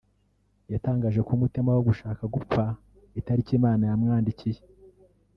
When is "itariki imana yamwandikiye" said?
3.19-4.59